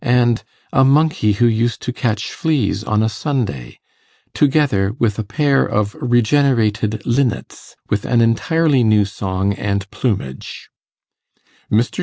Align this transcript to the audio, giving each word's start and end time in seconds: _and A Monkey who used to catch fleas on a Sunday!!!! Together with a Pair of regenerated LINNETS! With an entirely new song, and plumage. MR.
_and 0.03 0.43
A 0.73 0.83
Monkey 0.83 1.33
who 1.33 1.45
used 1.45 1.79
to 1.83 1.93
catch 1.93 2.33
fleas 2.33 2.83
on 2.83 3.03
a 3.03 3.07
Sunday!!!! 3.07 3.77
Together 4.33 4.93
with 4.97 5.19
a 5.19 5.23
Pair 5.23 5.63
of 5.63 5.93
regenerated 6.01 7.05
LINNETS! 7.05 7.75
With 7.87 8.03
an 8.05 8.19
entirely 8.19 8.83
new 8.83 9.05
song, 9.05 9.53
and 9.53 9.87
plumage. 9.91 10.71
MR. 11.71 11.99